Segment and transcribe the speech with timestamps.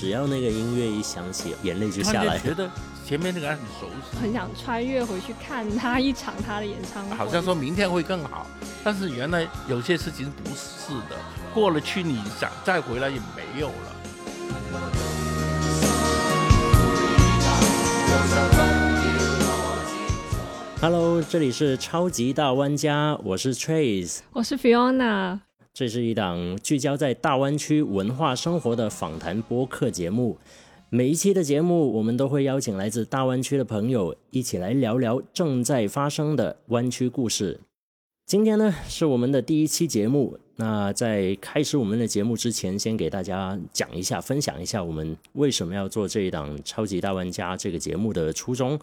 [0.00, 2.38] 只要那个音乐一响起，眼泪就下来。
[2.38, 2.70] 觉得
[3.06, 7.14] 前面那个很熟悉，很想穿越回去看他一场他的演唱会。
[7.14, 8.46] 好像说明天会更好，
[8.82, 11.16] 但是原来有些事情不是的，
[11.52, 13.74] 过了去你想再回来也没有了。
[20.80, 25.40] Hello，这里是超级大玩家，我是 Trace，我是 Fiona。
[25.72, 30.36] 这是一档聚焦在大湾区文化生活的访谈播客节目。
[30.90, 37.60] 每一期的节目，我们都会邀请来自大湾区的朋友一起来聊聊正在发生的湾区故事。
[38.26, 40.38] 今天呢，是我们的第一期节目。
[40.56, 48.78] 那在开始我们的节目之前，先给大家讲一下、分享一下我们为什么要做这一档《超级大玩家》这个节目的初衷。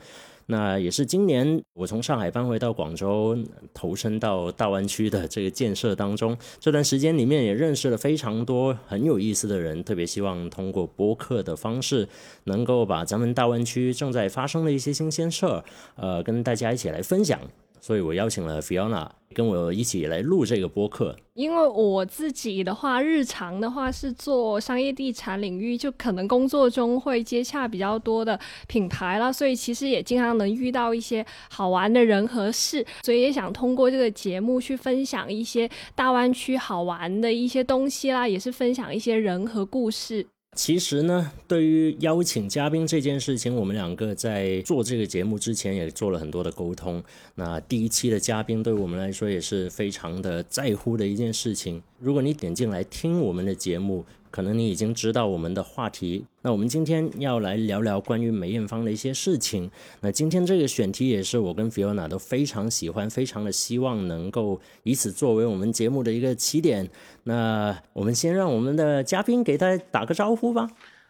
[0.49, 3.37] 那也是今年我从上海搬回到广州，
[3.73, 6.37] 投身到大湾区的这个建设当中。
[6.59, 12.07] 这段时间里面也认识了非常多很有意思的人，特别希望通过播客的方式，
[12.45, 15.63] 能够把咱们大湾区正在发生的一些新鲜事儿，
[15.95, 17.39] 呃，跟大家一起来分享。
[17.87, 21.15] 所以我邀请了 Fiona 跟我一起来录这个播客。
[21.35, 40.27] 因为我自己的话，日常的话是做商业地产领域，就可能工作中会接洽比较多的品牌了，所以其实也经常能遇到一些好玩的人和事，所以也想通过这个节目去分享一些大湾区好玩的一些东西啦，也是分享一些人和故事。
[40.57, 47.01] 其实呢，对于邀请嘉宾这件事情，我们两个在做这个节目之前也做了很多的沟通。
[47.35, 51.83] 那第一期的嘉宾对我们来说也是非常的在乎的一件事情。
[51.99, 56.25] 如果你点进来听我们的节目，可能你已经知道我们的话题。
[56.41, 59.69] 那我们今天要来聊聊关于梅艳芳的一些事情。
[60.01, 66.89] 那今天这个选题也是我跟 Fiona 都非常喜欢，非常的希望能够以此作为我们节目的一个起点。
[67.23, 70.69] 那我们先让我们的嘉宾给大家打个招呼吧。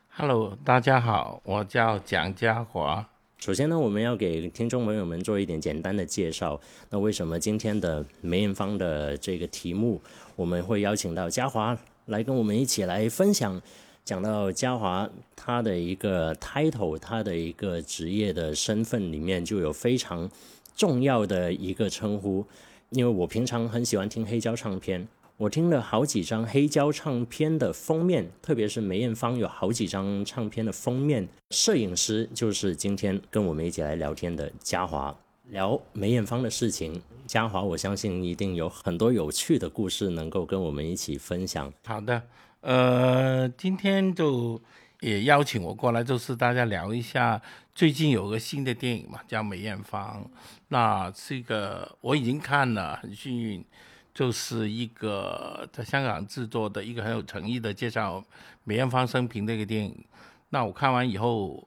[0.09, 3.07] Hello，大家好，我叫蒋家华。
[3.37, 6.59] 首先呢，我们要给听众朋友们做一点简单的介绍。
[6.89, 10.01] 那为什么今天的梅艳芳的这个题目，
[10.35, 11.77] 我们会邀请到嘉华？
[12.07, 13.61] 来跟我们一起来分享，
[14.03, 20.29] 讲到嘉华他的一个 title，他的一个职业的身份里面就有非常
[20.75, 22.45] 重要的一个称呼。
[22.89, 35.13] 因为我平常很喜欢听黑胶唱片，我听了好几张黑胶唱片的封面，特别是梅艳芳有好几张唱片的封面，摄影师就是今天跟我们一起来聊天的嘉华。
[35.49, 41.71] 聊梅艳芳的事情，嘉华，我相信一定有很多有趣的故事能够跟我们一起分享。
[41.85, 42.21] 好的，
[42.59, 44.61] 呃，今天就
[44.99, 47.41] 也邀请我过来，就是大家聊一下
[47.73, 50.29] 最近有个新的电影嘛，叫《梅艳芳》。
[50.67, 53.63] 那这个我已经看了，很幸运，
[54.13, 58.21] 就是一个在香港制作的一个很有诚意的介绍
[58.65, 60.03] 梅艳芳生平的一个电影。
[60.49, 61.65] 那我看完以后。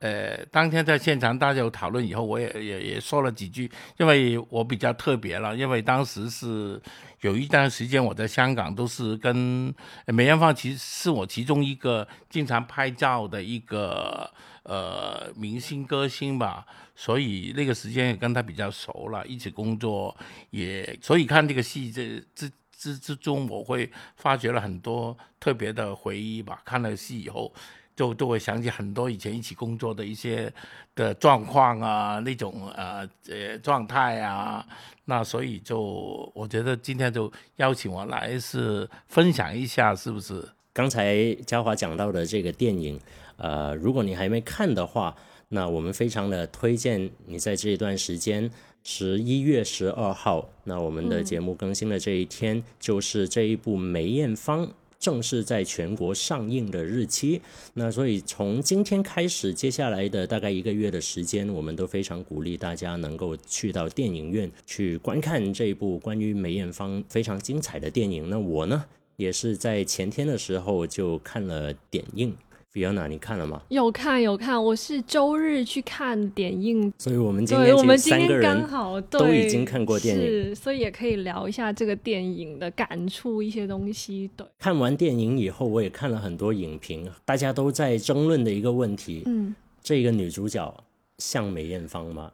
[0.00, 6.80] 呃，当天在现场大家有讨论以后，我也也也说了几句，因为我比较特别了，因为当时是
[7.22, 9.74] 有一段时间我在香港都是跟
[10.06, 14.30] 梅艳芳，其实是我其中一个经常拍照的一个
[14.62, 16.64] 呃明星歌星吧，
[16.94, 20.16] 所以那个时间也跟他比较熟了，一起工作
[20.50, 26.62] 也，所以看这个戏这之之之中，我会发掘了很多特别的回忆吧。
[26.64, 27.52] 看了戏以后。
[27.98, 30.52] 就都会想起很多以前一起工作的一些
[30.94, 34.64] 的状况啊，那种呃呃状态啊，
[35.06, 40.48] 那所以就我觉得今天就邀请我来是分享一下，是不是？
[40.72, 43.00] 刚才嘉华讲到的这个电影，
[43.36, 45.12] 呃，如果你还没看的话，
[45.48, 48.48] 那我们非常的推荐你在这一段时间，
[48.84, 54.70] 十一月十二号，那我们的节目更新的这一天，就是这一部梅艳芳。
[54.98, 57.40] 正式在全国上映的日期，
[57.74, 68.28] 那所以从今天开始，接下来的大概一个月的时间，我们都非常鼓励大家能够去到电影院去观看这一部关于梅艳芳非常精彩的电影。
[68.28, 68.84] 那我呢，
[69.16, 72.34] 也是在前天的时候就看了点映。
[72.78, 73.60] Fiona，你看了吗？
[73.70, 84.30] 有看有看，我是周日去看点映，所以我们今天我们今天刚好都已经看过电影，所以也可以聊一下这个电影的感触一些东西。
[84.36, 89.52] 对，看完电影以后，我也看了很多影评，大家都在争论的一个问题，嗯，
[89.82, 90.84] 这个女主角
[91.18, 92.30] 像梅艳芳吗？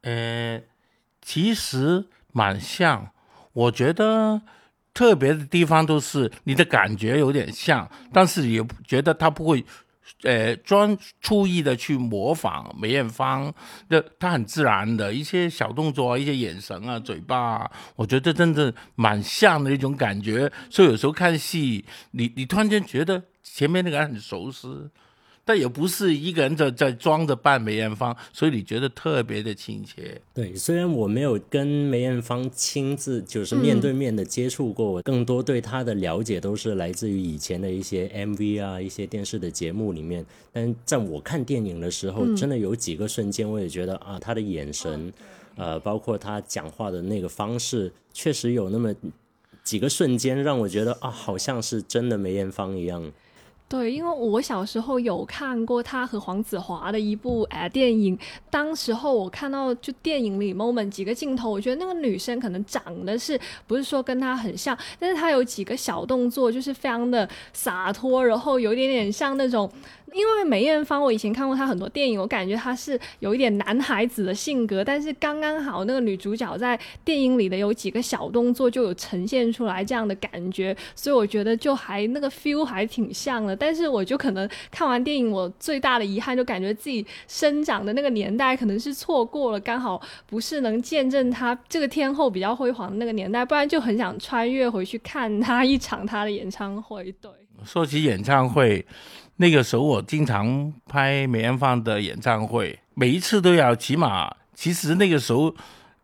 [0.00, 0.62] 呃，
[1.20, 3.10] 其实蛮像，
[3.52, 4.40] 我觉得。
[4.96, 9.62] 特别的地方都是你的感觉有点像，但是也觉得他不会，
[10.22, 13.52] 呃，专注意的去模仿梅艳芳
[13.90, 20.50] 的，他很自然的一些小动作啊，一些眼神啊，嘴巴，啊，我觉得真的蛮像的一种感觉。
[20.70, 24.66] 所以有时候看戏，你你突然间觉得前面那个人很熟悉。
[25.46, 30.20] 但也不是一个人在在装着扮梅艳芳，所以你觉得特别的亲切。
[30.34, 40.26] 对，虽然我没有跟梅艳芳亲自就是面对面的接触过，更多对她的了解都是来自于以前的一些 MV 啊、一些电视的节目里面。
[40.52, 45.12] 但在我看电影的时候，真的有几个瞬间，我也觉得啊，她的眼神，
[45.54, 48.92] 呃，包括她讲话的那个方式，确实有那么
[49.62, 53.12] 几个瞬间让我觉得啊，好像是真的梅艳芳一样。
[53.68, 58.16] 对，因为我小时候有看过他和黄子华的一部呃电影，
[58.48, 69.68] 当时候我看到就电影里 moment 几个镜头，我觉得那个女生可能长得是不是说跟他很像，但是她有几个小动作就是非常的洒脱，然后有一点点像那种。
[70.12, 83.54] 因为梅艳芳，我以前看过她很多电影，我感觉她是有一点男孩子的性格，但是刚刚好那个女主角在电影里的有几个小动作就有呈现出来这样的感觉，所以我觉得就还那个 feel 还挺像的。
[83.54, 97.12] 但是我就可能看完电影，我最大的遗憾就感觉自己生长的那个年代可能是错过了，刚好不是能见证她这个天后比较辉煌的那个年代，不然就很想穿越回去看她一场她的演唱会。
[97.20, 97.30] 对，
[97.64, 98.86] 说起演唱会。
[99.36, 105.54] 那个时候我经常拍梅艳芳的演唱会，每一次都要起码，其实那个时候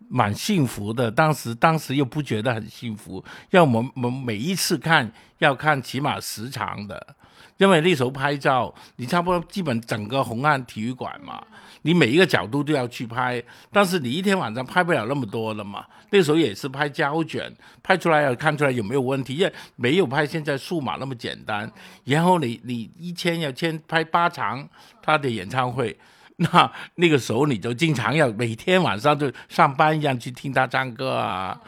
[0.08, 1.10] 蛮幸福的。
[1.10, 7.16] 当时当时又不觉得很幸福，要我们我们每一次看要看起码时长的。
[7.62, 11.40] 因为那时候拍照，你差不多基本整个红岸体育馆嘛，
[11.82, 15.86] 你每一个角度都要去拍，但是你一天晚上拍不了那么多的嘛。
[16.10, 21.70] 那时候也是拍胶卷，拍出来要看出来有没有问题，因为没有拍现在数码那么简单。
[22.02, 24.68] 然后你你一天要先拍八场
[25.00, 25.96] 他的演唱会，
[26.38, 31.60] 那那个时候你就经常要每天晚上就上班一样去听他唱歌啊，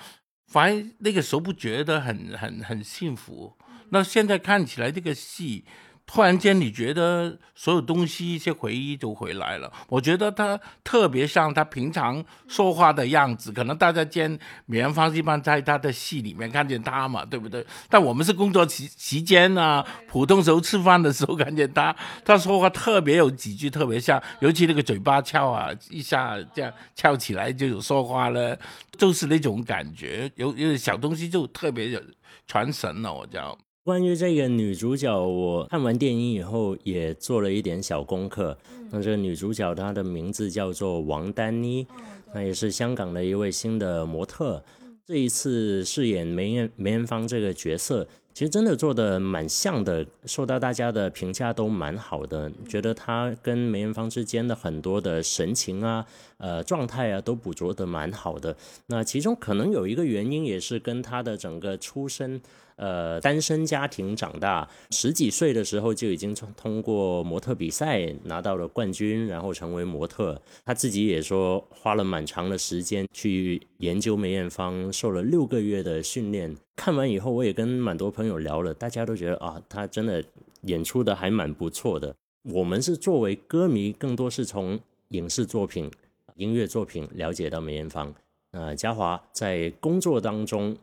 [0.49, 3.57] 反正那个时候不觉得很很很幸福。
[3.91, 5.65] 那现在看起来这个戏。
[6.07, 9.73] 突然间，你觉得所有东西一些回忆都回来了。
[9.89, 17.67] 我觉得他特别像他平常说话的样子，可能大家见梅艳芳一般在他的戏里面看见他嘛，对不对？
[17.89, 28.57] 但我们是工作期期间啊，普通时候吃饭的时候看见他，他说话特别有几句特别像，尤其那个嘴巴翘啊，一下这样翘起来就有说话了，
[28.99, 32.01] 就是那种感觉，有有小东西就特别有
[32.47, 33.57] 传神了，我叫。
[33.85, 38.57] 关于这个女主角，我看完电影以后也做了一点小功课。
[38.91, 41.87] 那这个女主角她的名字叫做王丹妮，
[42.33, 44.65] 那也是香港的一位新的模特。
[45.05, 56.07] 这一次饰演梅艳梅艳芳这个角色，其实真的做的蛮像的，受到大家的评价都蛮好的，觉得她跟梅艳芳之间的很多的神情啊、
[56.39, 58.57] 呃状态啊，都捕捉的蛮好的。
[58.87, 62.41] 那其中可能有一个原因，也是跟她的整个出身。
[62.77, 70.41] 呃，单身家庭长大，十几岁的时候就已经通过模特比赛拿到了冠军，然后成为模特。
[70.65, 76.57] 他自己也说，花了蛮长的时间去研究梅艳芳，受了六个月的训练。
[76.75, 80.25] 看完以后，我也跟蛮多朋友聊了，大家都觉得啊，他真的
[80.63, 82.13] 演出的还蛮不错的。
[82.43, 84.81] 我们是作为歌迷，更多是从
[85.11, 85.89] 影视作品、
[86.35, 88.13] 音乐作品了解到梅艳芳。
[88.51, 90.77] 呃，嘉华在工作当中。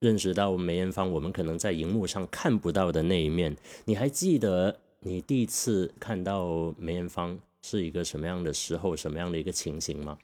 [0.00, 3.56] 认识到梅艳芳，我们可能在荧幕上看不到的那一面。
[3.84, 10.16] 你还记得你第一次看到梅艳芳是一个什么样的时候，什么样的一个情形吗？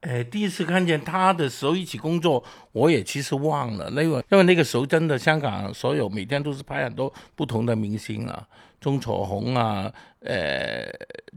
[0.00, 3.90] 哎，第一次看见她的时候，一起工作，我也其实忘了。
[3.90, 8.46] 因为，因为那个时候真的香港所有每天都是拍很多不同的明星啊，
[8.84, 10.84] 钟楚红啊，呃，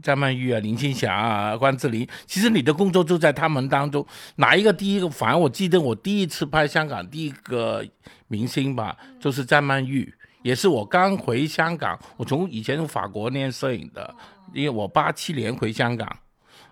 [0.02, 2.06] 张曼玉啊，林青霞啊，关之琳。
[2.26, 5.08] 其实你的工作就在他们当中，哪一个第一个？
[5.08, 7.82] 反正我记得我第一次拍香港第一个
[8.26, 10.12] 明星吧，就是张曼玉，
[10.42, 14.14] 也是我刚回香港，我从以前从法国念摄影的，
[14.52, 16.06] 因为我八七年回香港。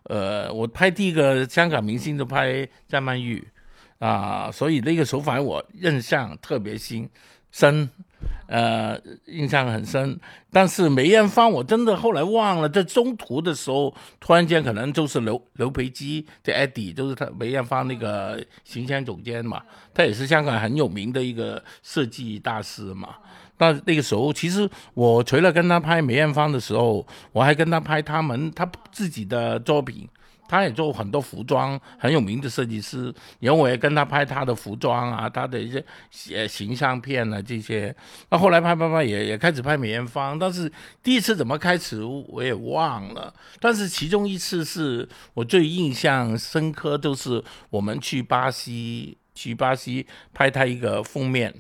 [0.02, 3.42] 呃，我拍第一个香港明星就拍张曼玉，
[3.98, 7.08] 啊，所以那个时候反正我印象特别深，
[7.50, 7.88] 深，
[8.46, 10.18] 呃，印象很深。
[10.52, 23.16] 但是梅艳芳我真的后来忘了，在中途的时候，突然间可能就是刘刘培基的 Eddie，就是他梅艳芳那个形象总监嘛，他也是香港很有名的一个设计大师嘛。
[23.58, 30.08] 那那个时候，其实我除了跟他拍梅艳芳的时候，我还跟他拍他们他自己的作品。
[30.48, 33.12] 他也做很多服装，很有名的设计师。
[33.40, 35.84] 然后我也跟他拍他的服装啊，他的一些
[36.34, 37.94] 呃形象片啊这些。
[38.30, 40.70] 那后来拍拍拍也也开始拍梅艳芳，但是
[41.02, 43.32] 第一次怎么开始我也忘了。
[43.60, 51.54] 但是其中一次是我最印象深刻，就是我们去巴西去巴西拍他一个封面。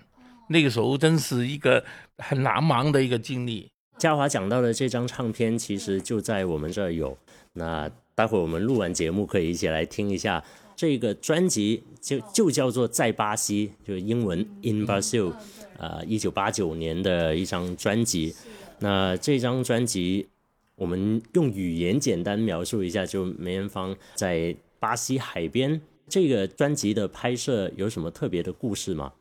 [0.48, 1.84] 那个时候真是一个
[2.18, 3.68] 很难忘的一个经历。
[3.98, 7.16] 嘉华讲到的这张唱片，其实就在我们这儿有。
[7.54, 10.42] 那待会儿我们录完节目，可以一起来听一下
[10.74, 15.34] 这个专辑，就就叫做《在巴西》，就是英文 In Brazil，
[15.76, 18.34] 呃，一九八九年的一张专辑。
[18.78, 20.28] 那这张专辑，
[20.76, 25.78] 我们用语言简单描述一下，就梅艳芳在巴西海边。
[26.08, 29.12] 这个专辑的拍摄有什么特别的故事吗？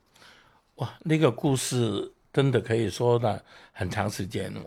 [0.75, 4.61] 哇，那个故事真的可以说的很长时间了，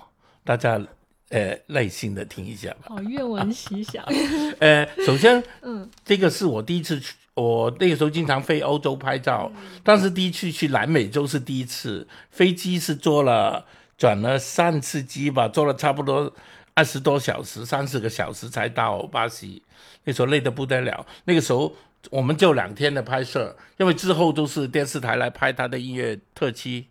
[0.45, 0.87] 大家
[1.31, 2.87] 呃耐心的听一下吧。
[2.89, 4.05] 好，愿闻其详。
[4.61, 9.51] 呃，首先，嗯，这个是我第一次去，我那个时候经常飞欧洲拍照，
[9.83, 13.65] 但是第一次去南美洲是第一次，飞机是坐了
[13.97, 16.33] 转了三次机吧，坐了差不多
[16.75, 19.63] 二十多小时，三四个小时才到巴西，
[20.05, 21.75] 那时候累得不得了，那个时候。
[22.11, 26.87] 我们就两天的拍摄，因为之后都是电视台来拍他的音乐特辑。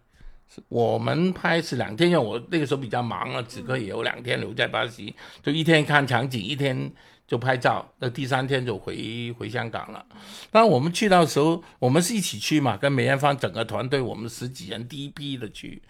[0.69, 5.13] 我们拍是两天，因为我那个时候比较忙啊，只可以有两天留在巴西，
[5.43, 6.91] 就一天看场景，一天
[7.27, 7.87] 就拍照。
[7.99, 10.05] 那第三天就回回香港了。
[10.51, 15.81] 那我们去到时候，我们是一起去嘛，跟梅艳芳整个团队，我们十几人第一批的去。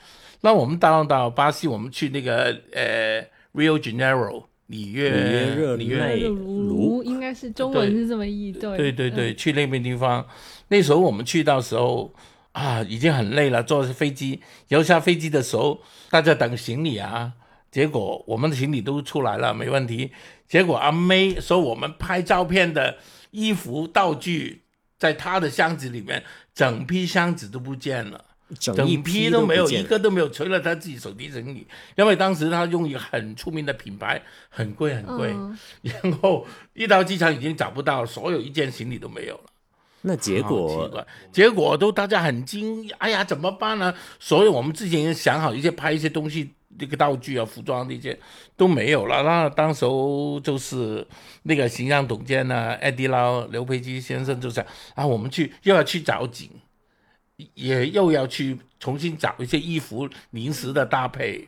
[0.41, 3.21] 那我们到到巴西，我们去那个呃
[3.53, 4.43] Rio Janeiro。
[4.67, 10.27] 里约热内卢应该是中文是这么译对对对对，去那边地方，
[10.67, 12.13] 那时候我们去到时候
[12.57, 17.33] 啊，已经很累了，坐飞机，然后下飞机的时候，大家等行李啊，
[17.69, 20.11] 结果我们的行李都出来了，没问题。
[20.47, 22.97] 结果阿妹说我们拍照片的
[23.29, 24.63] 衣服道具
[24.97, 26.23] 在她的箱子里面，
[26.55, 28.25] 整批箱子都不见了。
[28.59, 31.67] 整批都没有，一个都没有，除了她自己手提行李。
[31.95, 35.35] 因为当时她用一个很出名的品牌，很贵很贵。
[35.83, 39.43] 然后一到机场已经找不到，所有一件行李都没有了。
[40.07, 43.93] 那结果，结果都大家很惊，哎呀，怎么办呢？
[44.19, 46.49] 所以我们之前想好一些拍一些东西，
[46.79, 48.17] 这个道具啊、服装那些
[48.55, 49.21] 都没有了。
[49.23, 51.05] 那当时候就是
[51.43, 56.49] 那个形象总监呢，艾迪拉刘培基先生就想啊，我们去又要去找景。
[57.53, 61.47] 也又要去重新找一些衣服临时的搭配，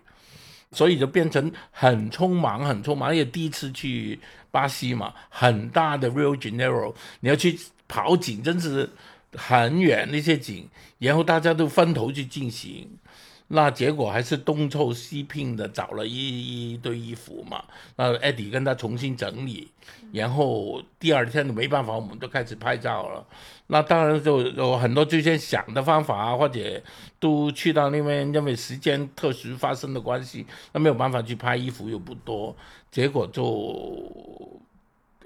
[0.71, 3.15] 所以就变成很匆忙，很匆忙。
[3.15, 4.19] 也第一次去
[4.51, 8.89] 巴西嘛，很大的 Rio g e n e r o 你要去跑景，真是
[9.33, 10.67] 很远那些景，
[10.99, 12.87] 然后大家都分头去进行。
[13.51, 17.63] 那结果还是东凑西拼的找了一一堆衣服嘛。
[17.95, 19.71] 那艾迪跟他重新整理，
[20.11, 23.25] 然后第二天没办法，我们就开始拍照了。
[23.65, 26.81] 那当然就有很多之前想的方法啊，或者
[27.19, 32.55] 都去到那边，因为时间特殊发生的关系，那没有办法去拍衣服又不多，
[32.91, 34.61] 结果就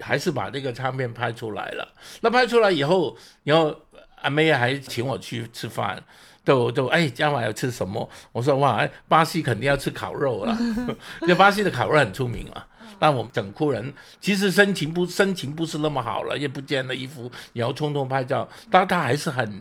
[0.00, 1.92] 还是把这个唱片拍出来了。
[2.22, 3.74] 那拍出来以后，然后
[4.22, 6.02] 阿妹还请我去吃饭。
[6.44, 8.08] 都都哎，今晚要吃什么？
[8.32, 10.56] 我说哇，巴西肯定要吃烤肉了，
[11.22, 12.66] 因为巴西的烤肉很出名啊。
[13.00, 18.48] 那我们整库人其实心情不心情不是那么好了，也不见了衣服，然后匆匆拍照。
[18.70, 19.60] 但他还是很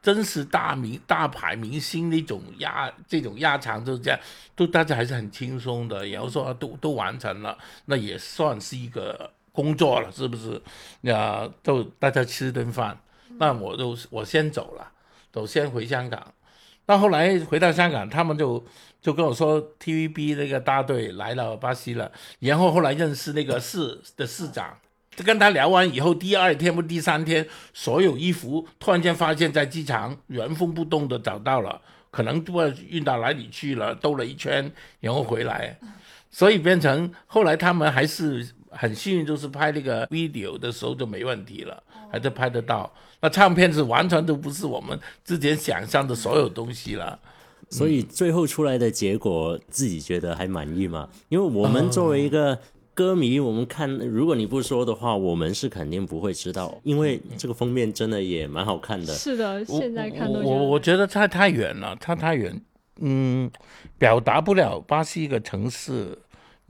[0.00, 4.20] 真实大明大牌明星那种压这种压场就是这样，
[4.54, 6.06] 都大家还是很轻松的。
[6.06, 10.60] 然后说都都完成了，那也算是一个工作了，是不是？
[11.00, 12.96] 那就大家吃顿饭，
[13.38, 14.92] 那我就我先走了。
[15.30, 16.34] 都先回香港，
[16.86, 18.64] 到后来回到香港，他们就
[19.00, 22.10] 就跟我说，TVB 那个大队来了巴西了，
[22.40, 24.76] 然后后来认识那个市的市长，
[25.14, 34.70] 就跟他聊完以后，第二天不第三天，所有衣服突然间发现，在机场原封不动的找到了，可能不知道运到哪里去了，兜了一圈，
[35.00, 35.78] 然后回来，
[36.30, 42.92] 所以变成后来他们还是很幸运，就是拍那个 video 的时候就没问题了，还是拍得到。
[43.20, 47.18] 那唱片是完全都不是我们之前想象的所有东西了，
[47.68, 51.08] 所以最后出来的结果自己觉得还满意吗？
[51.28, 52.58] 因为我们作为一个
[52.94, 59.12] 歌迷，我们看如果你不说的话，我们是肯定不会知道，因为这个封面真的也蛮好看的。
[59.14, 62.58] 是的，现在看都我我觉得差太远了，差太远，
[63.00, 63.50] 嗯，
[63.98, 66.18] 表达不了巴西一个城市。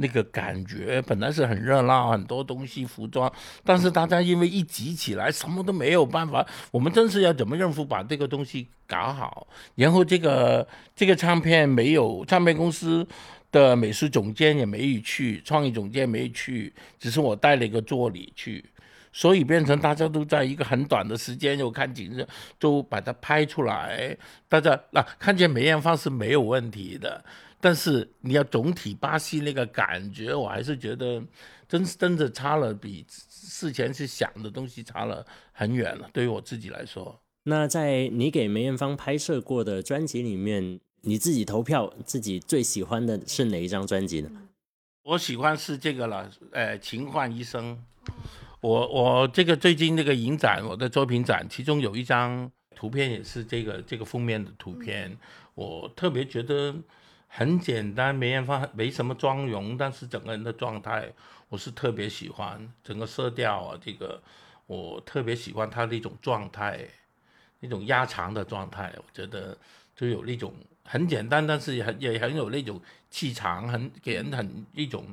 [0.01, 3.31] 那个感觉本来是很热闹，很多东西服装，
[3.63, 6.45] 但是大家因为一挤起来，什么都没有办法。
[6.71, 9.47] 我们真是要怎么应付把这个东西搞好？
[9.75, 10.67] 然后这个
[10.97, 13.07] 这个唱片没有唱片公司
[13.53, 18.65] 的美术总监也没有去，创意总监没去，只是我带了一个助理去，
[19.13, 22.27] 所以变成大家都在一个很短的时间就看景色，
[22.59, 24.17] 都把它拍出来。
[24.49, 27.23] 大家那看见梅艳芳是没有问题的。
[27.61, 31.23] 但是你要总体巴西那个感觉，我还是觉得
[31.69, 36.09] 真真的差了，比事前去想的东西差了很远了。
[36.13, 37.21] 对于我自己来说。
[37.45, 44.31] 那在你给梅艳芳拍摄过的专辑里面，你自己投票，自己最喜欢的是哪一张专辑呢？
[45.05, 47.83] 我喜欢是这个了，呃，情幻一生。
[48.61, 55.17] 我我这个最近那个影展，我的作品展，其中有一张图片也是这个这个封面的图片，
[55.55, 56.75] 我特别觉得
[57.33, 61.09] 很简单，梅艳芳没什么妆容，但是整个人的状态
[61.49, 64.21] 我是特别喜欢，整个色调啊，这个
[64.67, 66.85] 我特别喜欢她的一种状态，
[67.61, 69.57] 那种压长的状态，我觉得
[69.95, 70.53] 就有那种
[70.85, 75.07] 很简单，但是也很也很有那种气场，很给人很一种。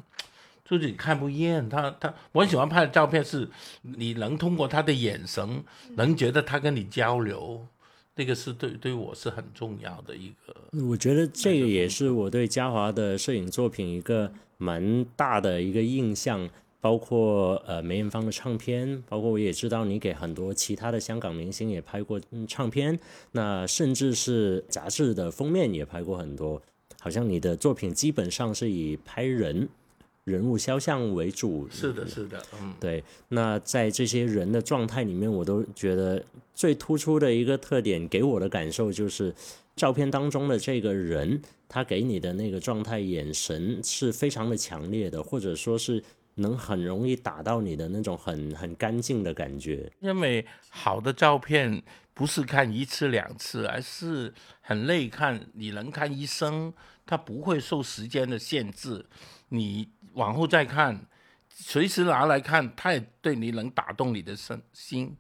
[0.66, 3.50] 就是你看不厌他，他我很喜欢拍的照片是，
[3.84, 5.64] 你能通过他的眼神，
[5.96, 7.66] 能觉得他跟你交流，
[8.18, 10.82] 这个是对对我是很重要的一个。
[10.88, 16.50] 我觉得这个也是我对嘉华的摄影作品一个蛮大的一个印象，
[16.82, 23.00] 包括呃梅艳芳的唱片，包括我也知道你给很多其他的香港明星也拍过唱片，
[23.34, 26.60] 那甚至是杂志的封面也拍过很多，
[27.00, 29.70] 好像你的作品基本上是以拍人。
[30.28, 33.02] 人物肖像为主，是的，是的，嗯，对。
[33.30, 36.22] 那在这些人的状态里面，我都觉得
[36.54, 39.34] 最突出的一个特点，给我的感受就是，
[39.74, 46.04] 照片当中的这个人，他给你的那个状态、眼神是非常的强烈的，或者说是
[46.36, 49.90] 能很容易打到你的那种很很干净的感觉。
[50.02, 51.82] 因为好的照片
[52.14, 56.74] 不是看一次两次，而是很累看，你能看一生，
[57.06, 59.06] 它不会受时间的限制，
[59.48, 59.88] 你。
[60.18, 61.00] 往后再看，
[61.48, 65.16] 随时拿来看，它也对你能打动你的身心，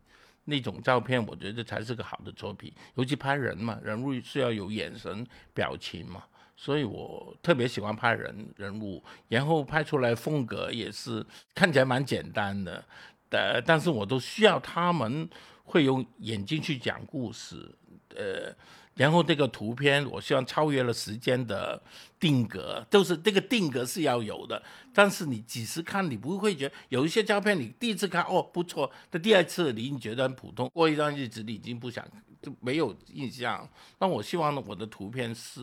[0.45, 2.73] 那种照片，我觉得才是个好的作品。
[2.95, 6.23] 尤其拍人嘛，人物是要有眼神、表情嘛，
[6.55, 11.23] 所以我特别喜欢拍人人物，然后拍出来风格也是
[11.53, 12.83] 看起来蛮简单的，
[13.29, 15.29] 呃，但是我都需要他们
[15.63, 17.71] 会用眼睛去讲故事，
[18.15, 18.51] 呃。
[18.97, 21.81] 然后这个图片，我希望超越了时间的
[22.19, 24.61] 定格，就是这个定格是要有的。
[24.93, 32.03] 但是你几时看，你不会觉得有一些照片，你第一次看哦不错，但第二次你已经觉得很普通，过一段日子你已经不想
[32.41, 33.69] 就没有印象。
[33.99, 35.61] 那我希望呢，我的图片是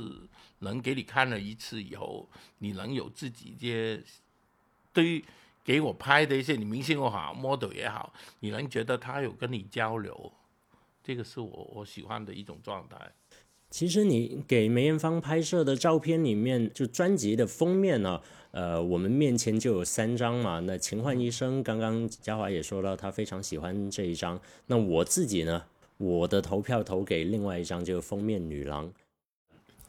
[0.60, 2.28] 能给你看了一次以后，
[2.58, 4.00] 你能有自己一些
[4.92, 5.24] 对于
[5.64, 10.32] 给我拍的一些你明星也好，model 也好，你能觉得他有跟你交流，
[11.02, 12.96] 这个是我我喜欢的一种状态。
[13.74, 18.20] 其实你给梅艳芳拍摄的照片里面，就专辑的封面呢，
[18.52, 20.60] 呃，我们面前就有三张嘛。
[20.60, 24.40] 那《秦焕医生》，刚刚嘉华也说到，他非常喜欢这一张。
[24.68, 25.64] 那我自己呢，
[25.96, 28.92] 我的投票投给另外一张，就是封面女郎。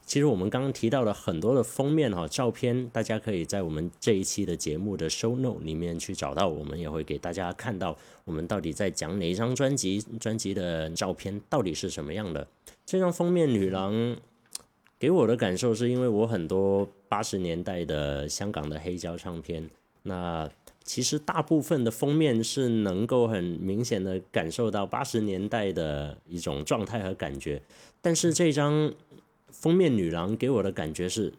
[0.06, 12.48] 其实我们刚刚提到了很多的封面哈照片，大家可以在我们这一期的节目的 show note 里面去找到，我们也会给大家看到我们到底在讲哪一张专辑，专辑的照片到底是什么样的。
[12.86, 14.16] 这张封面女郎
[15.00, 19.68] 给我的感受是因为我很多八十年代的香港的黑胶唱片，
[20.04, 20.48] 那
[20.84, 27.60] 其实大部分的封面是能够很明显的感受到八十年代的一种状态和感觉，
[28.02, 28.94] 但是这张。
[29.62, 31.34] 封面女郎给我的感觉是，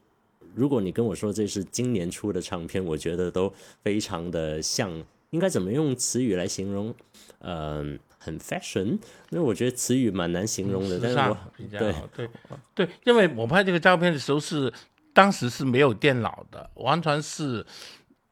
[0.55, 3.53] 如果你跟我说这是今年出的唱片，我觉得都
[3.83, 5.05] 非常的像。
[5.31, 6.95] 应该怎么用词语来形容？
[7.41, 8.87] 嗯，很 fashion。
[9.31, 10.99] 因为我觉得词语蛮难形容的。
[11.01, 11.37] 但是我
[11.79, 12.29] 对对
[12.75, 14.73] 对，因为我拍这个照片的时候是
[15.13, 17.67] 当时是没有电脑的，完全是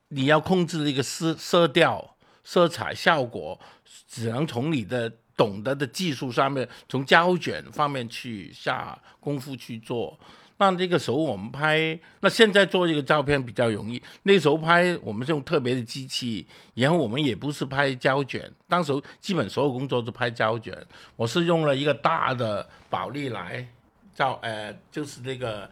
[0.08, 3.60] 你要控制一个色色调、色彩、效果，
[4.08, 5.12] 只能从你的。
[5.36, 10.18] 懂得的技术上面，从胶卷方面去下功夫去做。
[10.56, 14.00] 那那个时候我们拍，那现在做一个照片比较容易。
[14.22, 20.76] 那时候拍，我们是用特别的机器，然后我们也不是拍胶卷，当时基本所有工作都拍胶卷。
[21.16, 23.66] 我是用了一个大的宝丽来
[24.14, 25.68] 照，呃，就是那个。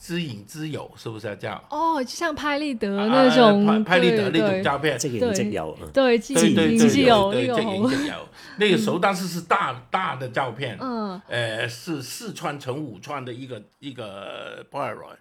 [0.00, 1.62] 知影知友是不是这样？
[1.68, 8.28] 哦，就像拍立得那种，拍立得那种照片，这个影有，对，对对对对有，这个影有。
[8.56, 15.18] 那个时候当时是大大的照片，嗯，呃，是四串乘五串的一个一个 Polaroid，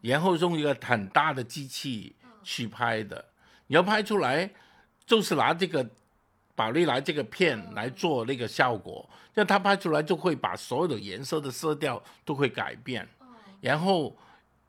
[0.00, 3.26] 然后用一个很大的机器去拍的。
[3.68, 4.50] 你要拍出来，
[5.06, 5.88] 就是拿这个
[6.56, 13.08] 宝丽来这个片来做那个效果，那它拍出来就会把所有的颜色的色调都会改变。
[13.60, 14.16] 然后，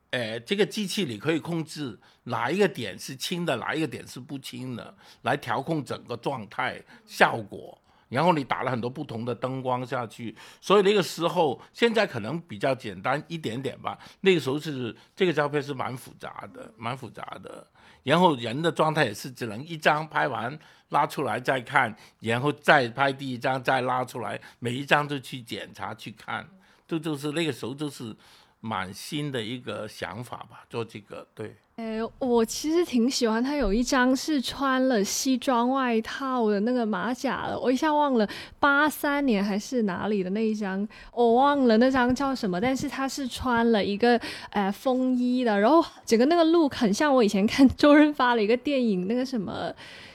[0.09, 7.77] 呃，这个机器你可以控制哪一个点是清的，哪一个点是不清的，来调控整个状态效果。
[8.09, 13.97] 然后你打了很多不同的灯光下去，所以那个时候现在可能比较简单一点点吧。
[14.19, 17.65] 那个时候是这个照片是蛮复杂的，蛮复杂的。
[18.03, 26.45] 然后人的状态也是只能一张拍完拉出来再看，然后再拍第一张再拉出来，每一张都去检查去看，
[26.85, 28.13] 这就是那个时候就是
[28.61, 31.55] 蛮新的一个想法吧，做这个对。
[31.77, 44.19] 哎，我其实挺喜欢他有一张是穿了西装外套的那个马甲的，我一下忘了八三年还是哪里的那一张，我忘了那张叫什么，但是他是穿了一个
[44.51, 49.73] 呃风衣的，然后整个那个 look 很像我以前看周润发的一个电影那个什么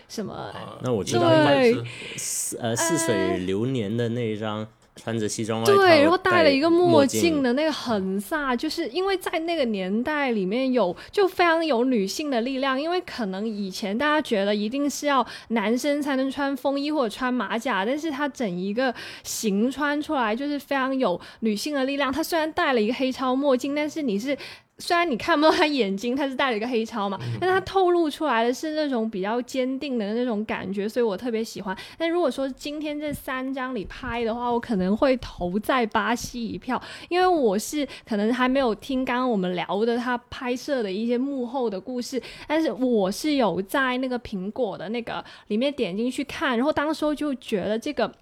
[0.08, 0.54] 什么，
[0.84, 1.84] 那我知道应该是
[2.16, 4.64] 似呃似水流年的那一张。
[4.96, 22.10] 穿着西装外套，对，然后戴了一个墨镜的那个很飒，就是因为在那个年代里面有就非常有女性的力量，因为可能以前大家觉得一定是要男生才能穿风衣或者穿马甲，但是他整一个型穿出来就是非常有女性的力量。
[22.12, 24.36] 他虽然戴了一个黑超墨镜，但是你是。
[24.78, 31.74] 虽然你看不到他眼睛，他是戴了一个黑超嘛，但他透露出来的是那种比较坚定的那种感觉，所以我特别喜欢。
[31.96, 48.12] 但如果说今天这三张里拍的话，我可能会投在巴西一票，因为我是可能还没有听刚刚我们聊的他拍摄的一些幕后的故事，但是我是有在那个苹果的那个里面点进去看，然后当时候就觉得这个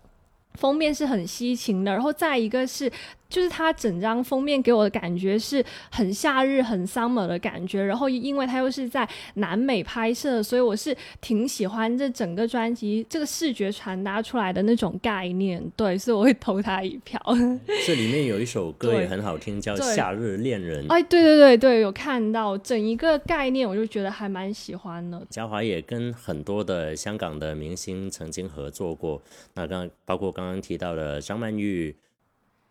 [0.55, 2.89] 封面是很吸睛的，然后再一个是。
[3.29, 17.21] 就是它整张封面给我的感觉是很夏日、很 summer 的感觉，然后因为它又是在南美拍摄，所以我是挺喜欢这整个专辑这个视觉传达出来的那种概念，对，所以我会投他一票。
[17.87, 20.87] 这里面有一首歌也很好听，叫《夏日恋人》。
[20.93, 25.21] 哎，对对对对，有看到整一个概念，我就觉得还蛮喜欢的。
[25.31, 29.21] 嘉华也跟很多的香港的明星曾经合作过，
[29.55, 31.95] 那刚包括刚刚提到的张曼玉。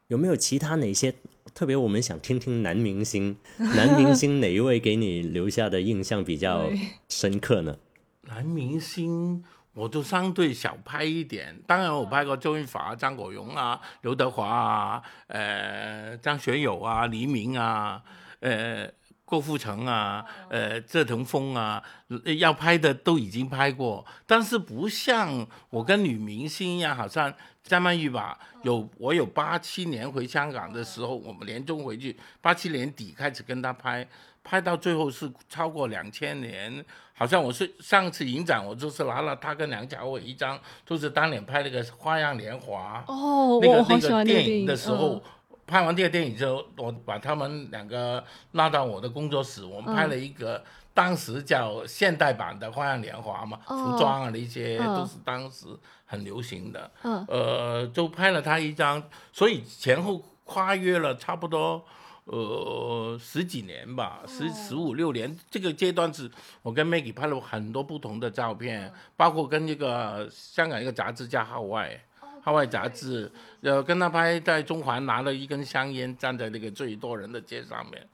[0.08, 1.13] 有没有其他哪些
[1.54, 1.76] 特别？
[1.76, 3.38] 我们想听听男明星，
[3.76, 6.70] 男明星哪一位给你留下的印象比较
[7.10, 7.78] 深刻呢？
[8.24, 18.02] 男明星我都相对小拍一点，当然我拍过周润发、张国荣啊、刘德华啊、呃张学友啊、黎明啊、
[18.39, 18.89] 呃
[19.26, 21.84] 郭富城啊、呃谢霆锋啊，
[22.38, 27.34] 要拍的都已经拍过，但是不像我跟女明星一样，好像。
[27.64, 34.06] 张曼玉吧，有我有八七年回香港的时候，我们年终回去，八七年底开始跟她拍，
[34.44, 36.84] 拍到最后是超过两千年，
[37.14, 45.24] 好像我是上次影展，我就是拿了她跟梁家伟一张，就是当年拍那个《花样年华》哦，那个那个电影的时候，
[45.65, 50.63] 拍完这个电影之后，我把他们两个拉到我的工作室，我们拍了一个。
[50.95, 55.65] 当时叫现代版的《花样年华》嘛，服装啊那些都是当时
[56.06, 56.91] 很流行的。
[57.02, 61.84] 呃，就拍了他一张，所以前后跨越了差不多
[62.26, 65.36] 呃十几年吧，十十五六年。
[65.49, 66.30] 这个阶段是
[66.62, 71.89] 我跟 Maggie 拍了很多不同的照片，包括跟一个香港一个杂志叫《号外》，
[72.44, 78.06] 《号外》杂志，呃，跟他拍在中环拿了一根香烟，站在那个最多人的街上面。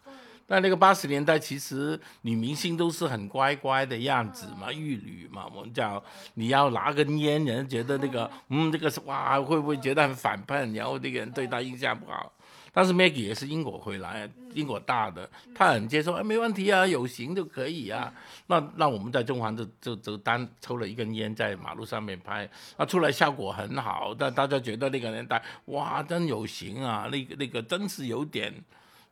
[0.45, 6.01] 但那个八十年代，其实女明星都是很乖乖的样子嘛，玉女嘛，我们讲
[6.35, 10.71] 你要拿根烟，人觉得那个，嗯，这个是哇，会不会觉得很反叛？
[10.73, 12.31] 然后那个人对她印象不好。
[12.73, 18.13] 但是 Maggie 也是英国回来，英国大的，他很接受，哎，没问题啊，有型就可以啊。
[18.47, 28.53] 那那我们在中环就就就单抽了一根烟在马路上面拍，那出来效果很好，但大家觉得那个年代哇，真有型啊，那个那个真是有点。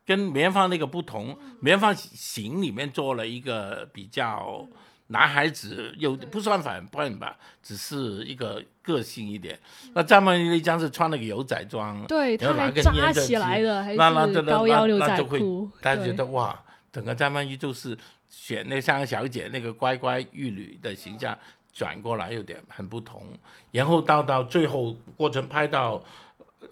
[0.05, 4.65] 跟棉花那个不同，梅艳芳型里面做了一个比较
[5.07, 9.59] 男孩子，有不算反叛吧，只是一个个性一点。
[9.93, 16.59] 那张曼玉那张是穿了个牛仔装，对，他还扎起来的，还是高腰牛仔裤，大家觉得哇，
[16.91, 17.97] 整个张曼玉就是
[18.29, 21.37] 选那三个小姐那个乖乖玉女的形象
[21.73, 23.23] 转过来，有点很不同。
[23.71, 26.03] 然后到到最后过程拍到。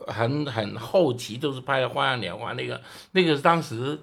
[0.07, 3.97] 很很后期都是拍的《花样年华》，那个那个当时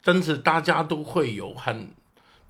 [0.00, 1.90] 真是大家都会有很，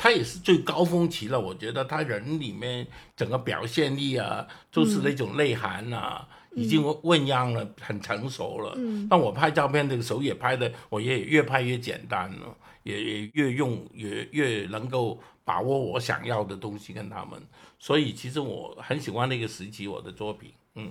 [0.04, 1.40] 他也是最高峰期了。
[1.40, 2.86] 我觉得他人里面
[3.16, 8.74] 整个表现力啊，就是那种内涵啊，已经问样了，很成熟了。
[9.08, 17.40] 那我拍照片的时候也拍的，我也越拍越简单了，也也越用也越能够把握我想要的东西跟他们。
[17.78, 20.90] 所以其实我很喜欢那个时期我的作品，嗯。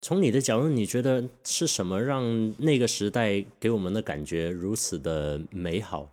[0.00, 6.08] 从你的角度，你觉得是什么让那个时代给我们的感觉如此的美好？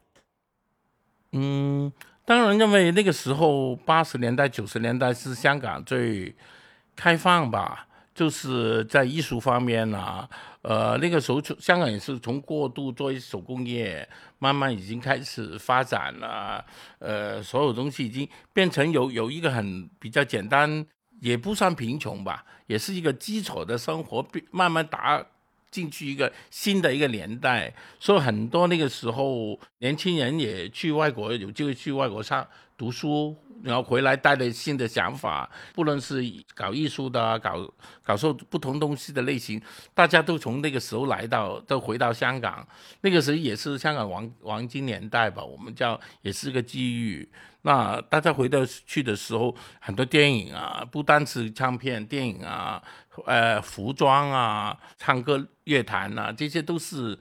[1.31, 1.91] 嗯，
[2.25, 6.35] 当然，认为那个时候八十年代、九十年代是香港最
[6.95, 10.27] 开放吧，就是在艺术方面啊，
[10.63, 14.07] 呃，那个时候香港也是从过度做一手工业，
[14.39, 16.65] 慢慢已经开始发展了，
[16.97, 20.85] 呃，所有东西已经变成有有一个很比较简单，
[21.21, 25.23] 也不算贫穷吧，也是一个基础的生活，慢慢达
[25.71, 32.45] 进去一个新的一个年代，所以很多那个时候年轻人也去外国，有机会去外国上
[32.77, 33.35] 读书。
[33.61, 36.23] 然后回来带了新的想法，不论是
[36.55, 37.69] 搞艺术的，搞
[38.01, 39.61] 搞受不同东西的类型，
[39.93, 42.65] 大家都从那个时候来到，都回到香港。
[43.01, 47.27] 那个时候也是香港黄黄金年代吧，我们叫也是个机遇。
[47.63, 52.81] 那大家回到去的时候，很多电影啊，不单是唱片、电影啊，
[53.25, 57.17] 呃，服装啊，唱歌、乐坛啊，这些都是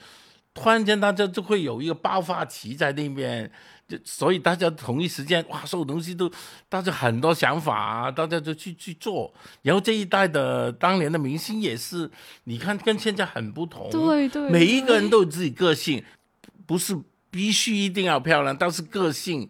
[0.55, 3.51] 突然间大家就会有一个爆发期在那边。
[3.89, 6.31] 就所以大家同一时间哇，所有东西都，
[6.69, 9.33] 大家很多想法啊，大家就去去做。
[9.63, 12.11] 然后这一代的当年的明星也是，
[12.45, 13.89] 你看跟现在很不同。
[13.91, 14.51] 对对。
[14.51, 16.05] 每一个人都有自己个性，
[16.67, 16.95] 不是
[17.31, 19.49] 必须一定要漂亮，但是个性，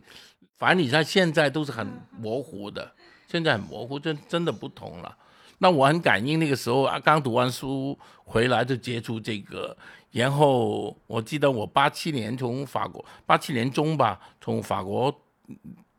[0.58, 2.92] 反正你看现在都是很模糊的，
[3.26, 5.16] 现在很模糊，真真的不同了。
[5.58, 9.76] 那我很感应那个时候啊，刚读完书回来就接触这个。
[10.10, 15.14] 然后我记得我八七年从法国，八七年中吧，从法国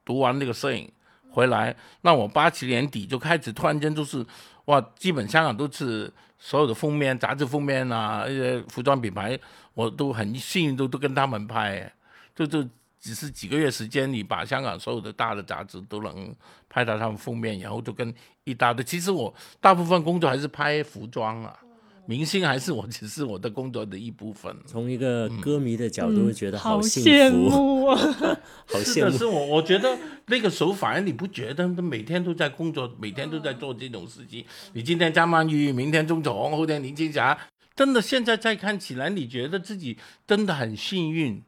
[0.04, 0.92] 读完那个摄影
[1.30, 4.26] 回来，那我八七年底就开始突然间就是，
[4.66, 9.40] 哇，基本香港都是所有的封面、杂志封面啊，一些服装品牌，
[9.76, 11.94] 我都很幸运都都跟他们拍，
[12.36, 12.68] 就就
[13.00, 16.36] 只是几个月时间，你把香港所有的大的杂志都能
[16.68, 18.84] 拍到他们封面，然后就跟一大堆。
[18.84, 21.58] 其实我大部分工作还是拍服装啊。
[22.06, 24.52] 明星还是我，只是我的工作的一部分。
[24.66, 27.96] 从一个歌迷的角度，觉得好羡慕啊，
[28.66, 29.12] 好羡慕。
[29.12, 34.44] 可是我，我觉得那个时候反而你不觉得，他每天都在工作，每天都在做这种事情。
[34.74, 37.38] 你今天张曼玉，明天钟楚红，后天林青霞，
[37.76, 41.40] 真的现在再看起来，你觉得自己真的很幸运，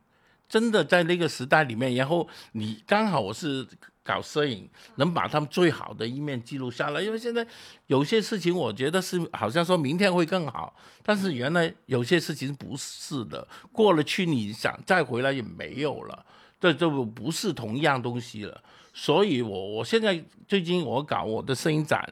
[0.51, 1.95] 真的在那个时代里面。
[1.95, 3.65] 然后你刚好我是。
[4.03, 7.45] 搞摄影能把他们最好的一面记录下来，因为现在
[7.85, 16.25] 有些事情我觉得是好像说明天会更好，但是原来有些事情不是的，过了去你想再回来也没有了，
[16.59, 18.63] 这就不是同样东西了。
[18.91, 22.03] 所以我我现在最近我搞我的摄影展，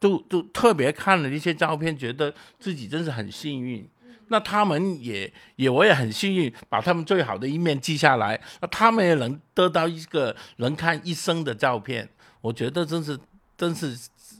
[0.00, 3.88] 都都特别看了一些照片，觉得自己真是很幸运。
[4.30, 8.40] 那他们也也，我也很幸运，把他们最好的一面记下来。
[8.60, 12.08] 那他们也能得到一个能看一生的照片，
[12.40, 13.18] 我觉得真是
[13.56, 13.96] 真是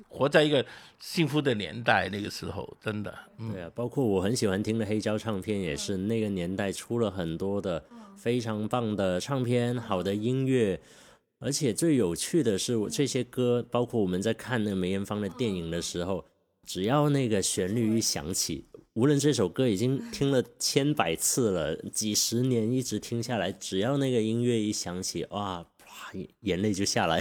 [0.09, 0.65] 活在一个
[1.01, 2.09] 幸福的年代。
[2.09, 3.13] 那个时候，真的。
[3.53, 7.85] 对啊，包括我很喜欢听的黑胶唱片，也是那个年代出了很多的
[8.17, 10.81] 非常棒的唱片，好的音乐。
[11.41, 16.25] 而且最有趣的是，这些歌，包括我们在看那个梅艳芳的电影的时候，
[16.67, 18.67] 只要那个旋律一响起。
[18.95, 25.65] 无论这首歌已经听了千百次了，几十年一直听下来，只要那个音乐一响起，哇，
[26.43, 27.21] 眼泪就下来。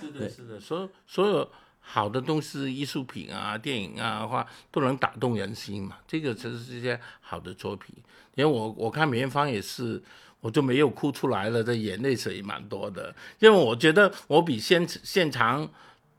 [0.00, 5.98] 是的，是的，所所有好的东西，艺术品啊、电影啊，话都能打动人心嘛。
[6.06, 7.94] 这个其实是一些好的作品。
[8.36, 10.00] 因为我我看梅艳芳也是，
[10.40, 13.12] 我就没有哭出来了，这眼泪水蛮多的。
[13.40, 15.68] 因为我觉得我比现现场。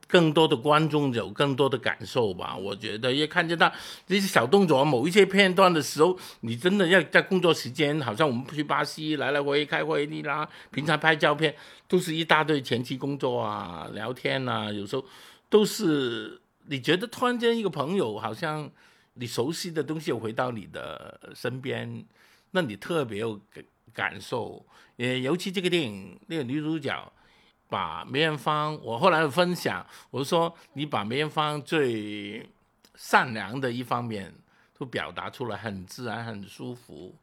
[0.08, 3.72] 更多的观众有更多的感受吧，我觉得，也看见他
[4.06, 11.56] 这些小动作，某一些片段的时候，你真的要在工作时间，好像我们去巴西来来回回开会议啦，平常拍照片
[11.88, 15.06] 都是一大堆前期工作啊，聊天啊，有时候
[15.50, 18.70] 都是你觉得突然间一个朋友，好像
[19.14, 22.04] 你熟悉的东西又回到你的身边，
[22.52, 23.64] 那你特别有感
[23.94, 27.13] 感受，也尤其这个电影那个女主角。
[27.74, 32.48] 把梅艳芳，我后来分享，我说你把梅艳芳最
[32.94, 34.32] 善良的一方面
[34.78, 37.16] 都表达出来，很自然，很舒服。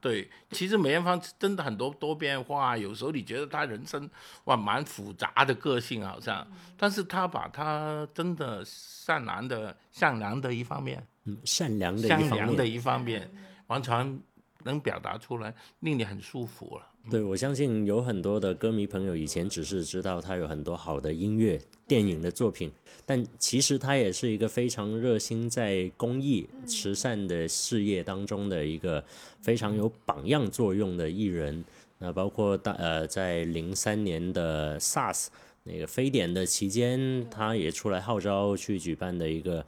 [0.00, 4.08] 对，其实梅艳芳真的很多多变化，有时候你觉得她人生
[4.44, 13.28] 哇蛮复杂的个性好像，但是她把她真的善良的善良的一方面，嗯，善良的善良的一方面，
[13.66, 14.20] 完全
[14.64, 16.86] 能表达出来，令你很舒服了。
[17.10, 22.70] 对，我相信有很多的歌迷朋友以前只是知道他有很多好的音乐、电影的作品，
[23.06, 29.02] 但其实他也是一个非常热心在公益、慈善的事业当中的一个
[29.40, 31.64] 非常有榜样作用的艺人。
[32.00, 35.28] 那包括大呃，在零三年的 SARS
[35.64, 39.64] 那个非典的期间，他也出来号召去举办的一个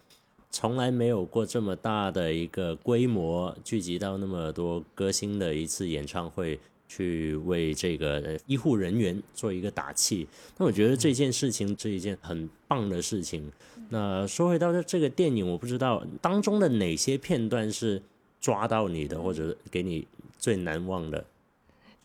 [0.50, 6.58] 从来没有过这么大的一个规模聚集到那么多歌星的一次演唱会。
[6.92, 10.26] 去为这个医护人员做一个打气。
[10.58, 13.48] 那我觉得这件事情是一件很棒的事情。
[13.90, 18.02] 那说回到这个电影，我不知道当中的哪些片段是
[18.40, 20.04] 抓到你的，或者给你
[20.36, 21.24] 最难忘的。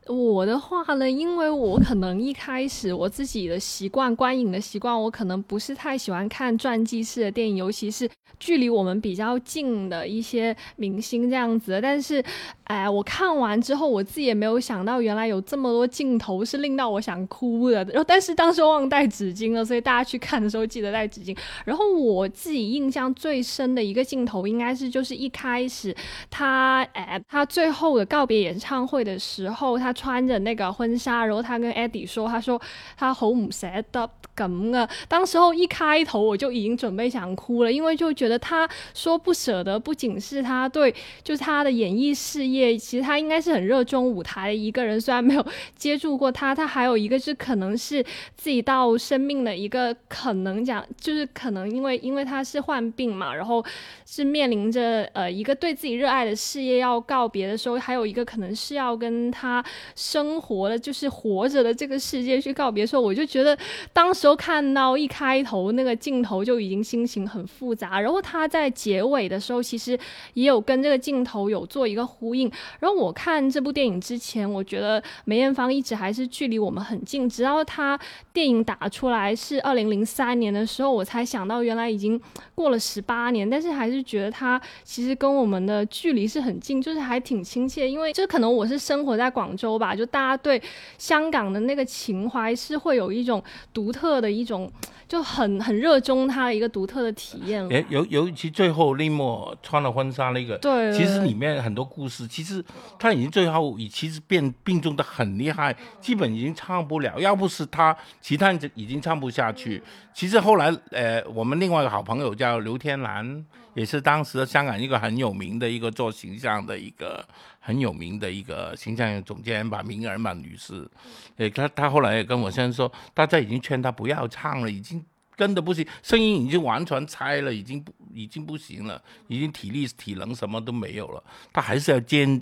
[0.07, 8.07] 我的话呢，因为我可能一开始我自己的习惯观影的习惯，我可能不是太喜欢看传记式的电影，尤其是
[8.39, 11.79] 距离我们比较近的一些明星这样子。
[11.81, 12.23] 但是，
[12.65, 17.83] 哎，我看完之后，我自己也没有想到，原来有这么多镜头是令到我想哭的。
[17.85, 21.35] 然后，但是当时忘带纸巾了，所以大家去看的时候记得带纸巾。
[21.65, 25.95] 然后，我自己印象最深的一个镜头，应该是就是一开始
[26.29, 29.94] 他，哎，他最后的告别演唱会的时候，他。
[29.95, 32.61] 穿着那个婚纱，然后他跟 Eddie 说：“他说
[32.95, 44.99] 他好唔舍得咁啊。”当时候一开头我就已经准备想哭了，因为就觉得他说不舍得，不仅是他对，就是他的演艺事业，其实他应该是很热衷舞台的一个人。
[44.99, 48.03] 虽然没有接触过他，他还有一个是可能是
[48.35, 53.63] 自己到生命的一个可能讲，就是可能因为因为他是患病嘛，然后
[54.05, 59.63] 是面临着呃一个对自己热爱的事业要告别的时候，还有一个可能是要跟他。
[59.95, 63.57] 生活的，就是活着的这个世界去告别的时候，我就觉得，
[63.93, 67.99] 当时候看到一开头那个镜头就已经心情很复杂。
[67.99, 69.97] 然后他在结尾的时候，其实
[70.33, 72.51] 也有跟这个镜头有做一个呼应。
[72.79, 77.99] 然后我看这部电影之前，我觉得梅艳芳一直还是距离我们很近，直到他
[78.33, 82.19] 电影打出来是二零零三年的时候，我才想到原来已经
[82.53, 83.49] 过了十八年。
[83.49, 87.89] 但是还是觉得他其实跟我们的距离是很近，就是还挺亲切。
[87.89, 89.74] 因为就可能我是生活在广州。
[89.77, 90.61] 吧，就大家对
[90.97, 94.71] 香港的那个情怀是会有一种独特的一种，
[95.07, 97.67] 就很很热衷他一个独特的体验。
[97.71, 102.63] 哎，尤尤其最后丽默穿了婚纱那个，对，其实里面很多故事，其实
[102.97, 107.19] 他已经最后已其实变病重的很厉害，基本已经唱不了。
[107.19, 109.81] 要不是他，其他人已经唱不下去。
[110.13, 113.45] 其实后来，呃，我们另外一个好朋友叫刘天兰。
[113.75, 117.21] 也是当时香港一个很有名的一个做形象的一个
[117.59, 120.89] 很有名的一个形象总监吧，明儿嘛女士，
[121.35, 125.04] 诶，她她后来也跟我先生说，大家已经劝她不要唱了，已经
[125.35, 132.41] 真的不行，声音已经完全拆了，已经不已经不行了，已经体力体能什么都没有了，他还是要坚。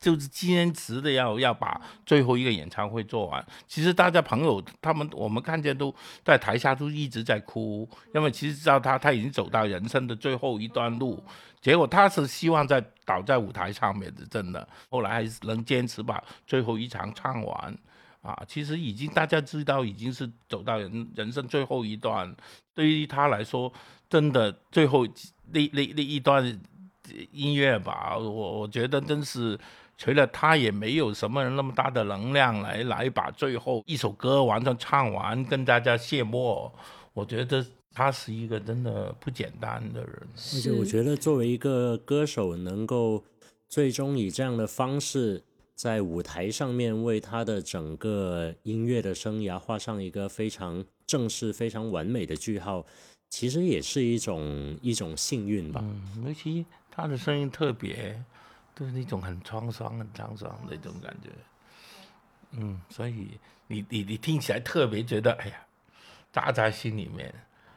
[0.00, 3.42] 就是坚持的要要把最后一个演唱会做完。
[3.66, 11.24] 其实大家朋友他们我们看见都在台下都一直在哭，因为其实知道他他已经走到人生的最后一段路，
[11.62, 14.68] 结果他是希望在倒在舞台上面的，真的。
[14.90, 17.74] 后来还是能坚持把最后一场唱完
[18.24, 18.42] 啊。
[18.48, 22.34] 其实已经大家知道已经是走到人人生最后一段，
[22.74, 23.72] 对于他来说，
[24.10, 25.06] 真的最后
[25.52, 26.60] 那那那一段
[27.30, 29.56] 音乐吧，我我觉得真是。
[29.96, 36.68] 除了他，也没有什么人那么大的能量来来把最后一首歌完全唱完，跟大家谢幕。
[37.12, 40.22] 我觉得他是一个真的不简单的人。
[40.34, 43.22] 而且我觉得作为一个歌手，能够
[43.68, 45.40] 最终以这样的方式
[45.74, 52.84] 在舞台上面为他的整个音乐的生涯画上一个非常正式、非常完美的句号，
[53.30, 55.80] 其实也是一种一种幸运吧。
[55.82, 58.22] 嗯，尤其他的声音特别。
[58.76, 61.30] 就是那种很沧桑、很沧桑那种感觉，
[62.50, 65.64] 嗯，所以你你你听起来特别觉得，哎呀，
[66.32, 67.32] 扎在心里面。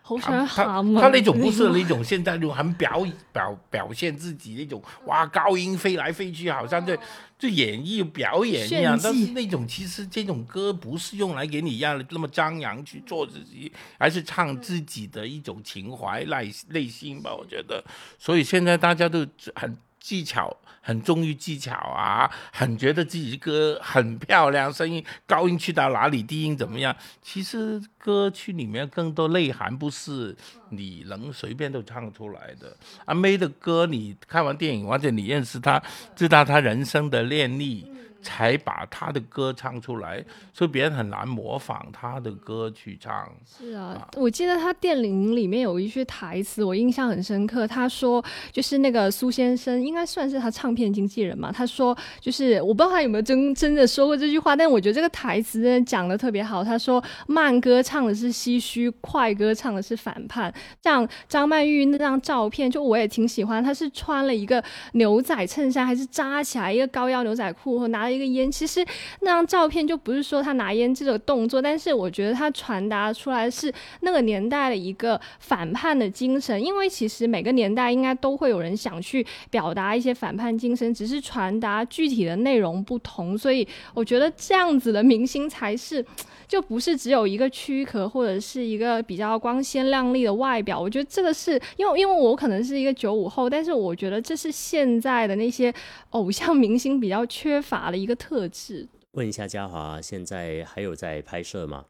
[0.08, 1.02] 好想喊啊！
[1.02, 6.98] 他那种不是那种现在那种很表表表现自己那种，哇，高音飞来飞去，好像在
[7.38, 8.98] 就演绎表演一样。
[9.04, 17.36] 但是那种其实这种歌不是用来给你一样的那么张扬去做自己，而是唱自己的一种情怀内内心吧。
[17.36, 17.84] 我觉得，
[18.18, 19.78] 所以现在大家都很。
[20.08, 26.96] 技巧很忠于技巧啊，很觉得自己歌很漂亮，声音高音去到哪里，低音怎么样？
[27.22, 30.34] 其实歌曲里面更多内涵，不是
[30.70, 32.74] 你能随便都唱出来的。
[33.04, 35.84] 阿妹的歌，你看完电影或者你认识她，
[36.16, 37.92] 知道她人生的练力。
[38.28, 40.22] 才把他的歌唱出来，
[40.54, 43.32] 所以别人很难模仿他的歌去唱。
[43.46, 47.66] 是啊，我记得他电影里面有一句台词，我印象很深刻。
[47.66, 51.50] 他说，就是那个苏先生，应该算是他唱片经纪人嘛。
[51.54, 56.62] 他说，就是我不知道他有没有真真的说过这句话，但我觉得这个台词真的讲的特别好。
[56.62, 60.54] 他说，慢歌唱的是唏嘘，快歌唱的是反叛。
[60.84, 63.64] 像张曼玉那张照片，就我也挺喜欢。
[63.64, 64.62] 她是穿了一个
[64.94, 68.20] 牛仔衬衫，还是扎起来一个高腰牛仔裤，拿了一。
[68.20, 68.84] 个烟，其实
[69.20, 86.04] 那张照片就不是说他拿烟这个动作，但是我觉得他传达出来是那个年代的一个反叛的精神，因为其实每个年代应该都会有人想去表达一些反叛精神，只是传达具体的内容不同，所以我觉得这样子的明星才是。
[86.48, 95.74] 就不是只有一个躯壳或者是一个比较光鲜亮丽的外表，我觉得这个是因为因为我可能是一个九五后，但是我觉得这是现在的那些
[96.12, 98.88] 偶像明星比较缺乏的一个特质。
[99.12, 101.86] 问一下嘉华，现在还有在拍摄吗？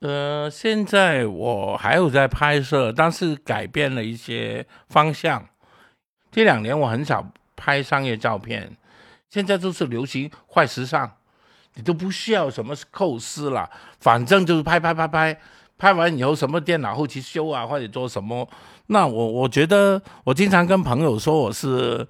[0.00, 5.48] 呃，现在我还有在拍摄，但是改变了一些方向。
[6.30, 8.76] 这两年我很少拍商业照片，
[9.30, 11.10] 现在都是流行快时尚。
[11.76, 13.68] 你都不需要什么构思了，
[13.98, 15.40] 反正就是拍拍拍拍，
[15.76, 18.48] 拍完以后什么电脑后期修啊，或者做什么。
[18.86, 22.06] 那我我觉得，我经常跟朋友说，我是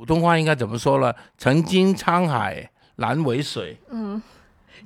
[0.00, 1.14] 普通话应该怎么说呢？
[1.36, 3.76] 曾经沧海难为水。
[3.90, 4.20] 嗯，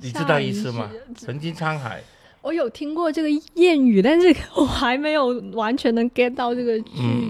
[0.00, 0.90] 你知道意思吗？
[1.14, 2.02] 曾经沧海，
[2.42, 6.76] 我有听过这个谚语，但是我还没有完全能 get 到这个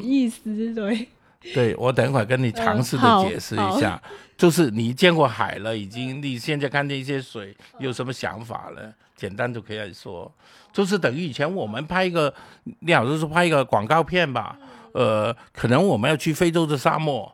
[0.03, 0.73] 意思。
[0.73, 1.09] 对，
[1.53, 4.01] 对我等会儿跟你尝试的解释一下。
[4.35, 8.91] 就是你见过海了，已经你现在看见一些水，有什么想法了？
[9.15, 10.33] 简单就可以说，
[10.73, 12.33] 就是等于以前我们拍一个，
[12.81, 14.57] 你好像是拍一个广告片吧，
[14.93, 17.31] 呃，可能我们要去非洲的沙漠，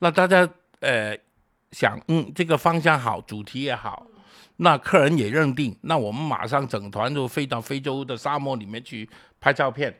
[0.00, 0.46] 那大家
[0.80, 1.16] 呃
[1.72, 4.06] 想，嗯，这个方向好，主题也好，
[4.56, 9.08] 那客人也认定，那我们马上整团就飞到非洲的沙漠里面去
[9.40, 9.94] 拍照片。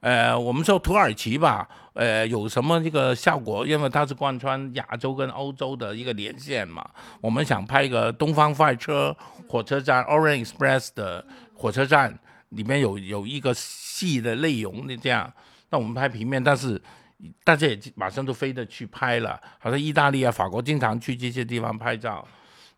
[0.00, 3.66] 呃，我们说土耳其吧，呃，有什么这个效果？
[3.66, 6.88] 因为它是贯穿亚洲跟欧洲的一个连线嘛。
[7.20, 9.16] 我们想拍一个东方快车
[9.48, 11.24] 火车站 （Orient Express） 的
[11.54, 12.16] 火车站，
[12.50, 15.32] 里面有有一个戏的内容的这样。
[15.70, 16.80] 那我们拍平面，但是
[17.44, 22.26] 大家也马上都飞着去拍了，好像意大利啊、法国经常去这些地方拍照。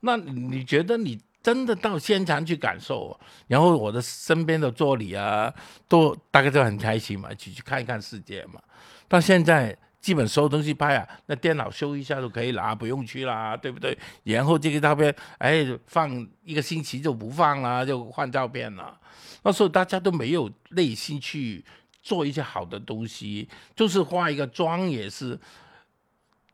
[0.01, 1.19] 那你觉得你？
[1.41, 5.51] 真的到现场去感受，然后我的身边的助理啊，
[5.87, 8.61] 都大家都很开心嘛，一起去看一看世界嘛。
[9.07, 13.97] 到现在基本所有东西拍啊，那电脑修一下就可以了，不用去啦，对不对？
[14.25, 18.99] 然后这个照片，哎，放一个星期就不放了，就换照片了。
[19.45, 21.65] 那时候大家都没有内心去
[22.09, 25.39] 做一些好的东西，就是化一个妆也是，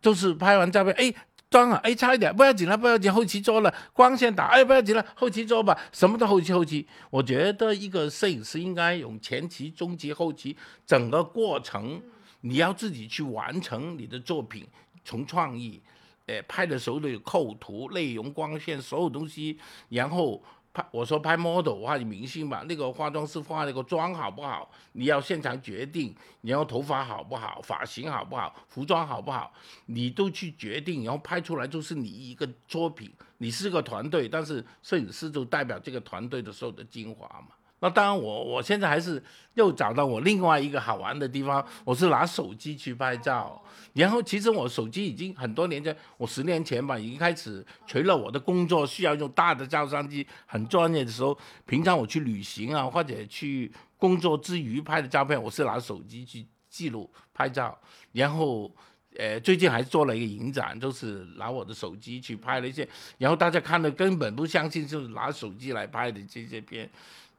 [0.02, 1.14] 就是拍完照片，哎。
[1.50, 6.84] 妆啊，哎，差一点，不要紧了，不要紧，后期做了，光线打，哎，不要紧了，后期做吧，什么都后期后期。
[7.11, 12.02] 我觉得一个摄影师应该用前期、中期、后期整个过程，
[12.40, 14.66] 你要自己去完成你的作品，
[15.05, 15.80] 从创意，
[16.26, 19.57] 呃，拍的时候都有构图、内容、光线，所有东西，
[19.90, 20.42] 然后。
[20.75, 24.68] 拍我说拍 model 画明星吧，那个化妆师化那个妆好不好？
[24.93, 29.55] 你要现场决定，你要头发好不好，发型好不好，服装好不好，
[29.87, 33.11] 你都去决定，然后拍出来就是你一个作品。
[33.39, 37.55] 你是个团队，但是摄影师就代表这个团队的所有的精华嘛。
[37.85, 39.22] 那当然，我我现在还是
[39.53, 43.62] 又找到我另外一个好玩的地方，我是拿手机去拍照。
[43.93, 57.78] 然后其实我手机已经很多年前，我十年前吧，已经开始除了我的工作需要用大的照相机，很专业的时候，平常我去旅行啊或者去工作之余拍的照片，我是拿手机去记录拍照。
[58.12, 58.74] 然后，
[59.18, 66.91] 呃，最近还做了一个影展，就是拿我的手机去拍了一些，然后大家看的根本不相信，就是拿手机来拍的这些片。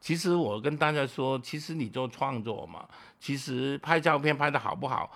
[0.06, 2.88] 其实我跟大家说，其实你做创作嘛，
[3.18, 5.10] 其实拍照片拍的好不好，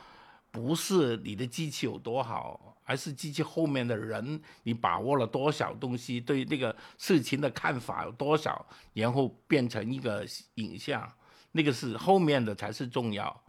[0.50, 11.08] 不是你的机器有多好，而是机器后面的人，你把握了多少东西，对那个事情的看法有多少，然后变成一个影像，
[11.52, 13.44] 那个是后面的才是重要。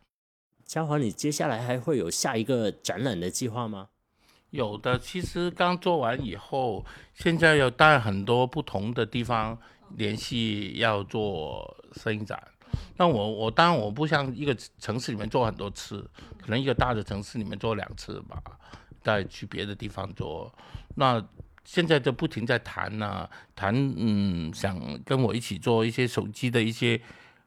[0.63, 3.87] 嘉华，你接下来还会有下一个展览的计划吗？
[4.51, 6.85] 有的，其实刚做完以后，
[7.15, 9.57] 现在要带很多不同的地方。
[9.97, 12.41] 联系要做摄影展，
[12.97, 18.41] 那我我当然我不像一个城市里面做很多次，可能一个大的城市里面做两次吧，
[19.01, 20.53] 再去别的地方做。
[20.95, 21.23] 那
[21.63, 26.99] 现在就不停在谈呢，谈嗯，想跟我一起做一些手机的一些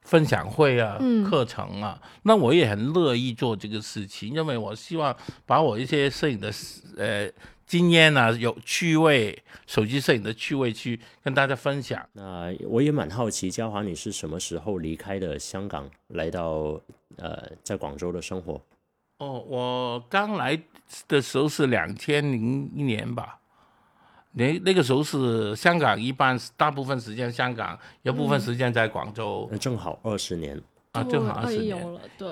[0.03, 2.01] 分享会啊、课程啊。
[2.23, 5.17] 那我也很乐意做这个事情，因为我希望
[5.47, 6.53] 把我一些摄影的
[6.97, 7.31] 呃。
[7.67, 12.07] 经验啊，有趣味，手机摄影的趣味去跟大家分享。
[12.13, 16.81] 那我也蛮好奇，嘉华你是什么时候离开的香港，来到
[17.17, 18.61] 呃在广州的生活？
[19.19, 20.61] 哦，我刚来
[21.09, 23.39] 的时候是两千零一年吧，
[24.33, 30.61] 那那个时候是香港，一般大部分时间香港，有部分时间在广州，那正好二十年。
[30.95, 31.77] 啊，正好二十年，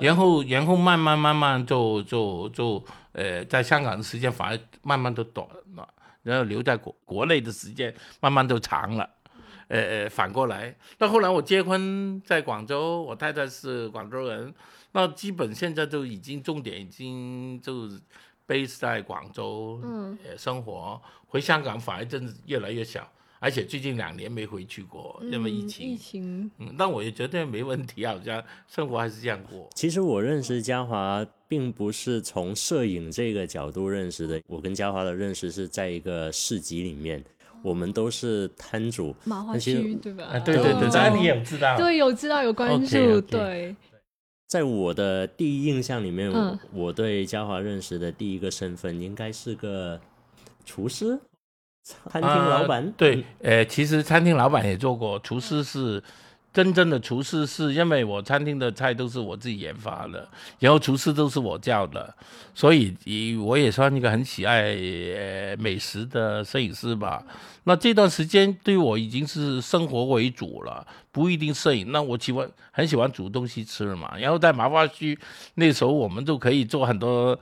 [0.01, 5.45] 然后然后慢慢慢慢就就就呃，在香港的时间反而慢慢的短
[5.75, 5.87] 了，
[6.23, 9.07] 然后留在国国内的时间慢慢都长了。
[9.67, 14.53] 呃呃，反过来，那后来我结婚在广州，我太太是广州人，
[14.91, 17.87] 那基本现在就已经重点已经就
[18.47, 23.09] base 在广州，嗯，生活，回香港反而真的越来越小，
[23.43, 29.69] 而且最近两年没回去过，因为疫情，疫情，嗯，但我也觉得没问题，好像生活还是这样过。
[29.75, 37.21] 其实我认识嘉华，并不是从摄影这个角度认识的，我跟嘉华的认识是在一个市集里面。
[37.61, 40.25] 我们都是摊主，麻花区对吧？
[40.25, 43.75] 啊，对对对，当然你也知道，对，有知道有关注，对。
[44.47, 46.29] 在我的第一印象里面，
[46.73, 49.99] 我对嘉华认识的第一个身份应该是个
[50.65, 51.17] 厨师，
[52.09, 52.91] 餐厅老板。
[52.97, 56.01] 对，呃，其实餐厅老板也做过，厨师是。
[56.53, 60.29] 真正的厨师是因为我餐厅的菜都是我自己研发的，
[60.59, 62.13] 然后厨师都是我叫的，
[62.53, 67.23] 所以以我也算一个很喜爱呃美食的摄影师吧。
[67.63, 71.91] 那这段时间对我已经是生活为主了，不一定摄影。
[71.91, 75.17] 那我喜欢很喜欢煮东西吃嘛，然后在麻花区
[75.55, 77.35] 那时候我们就可以做很多。